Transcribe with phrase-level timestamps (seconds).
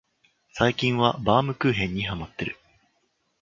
[0.55, 2.57] 最近はバウムクーヘンにハマってる